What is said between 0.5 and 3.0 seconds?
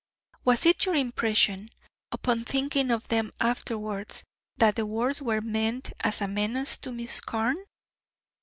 it your impression, upon thinking